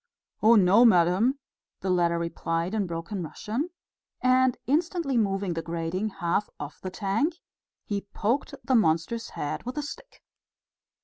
[0.41, 1.37] "Oh, no, madam,"
[1.81, 3.69] the latter replied in broken Russian;
[4.19, 7.35] and instantly moving the grating half off the tank,
[7.85, 10.23] he poked the monster's head with a stick.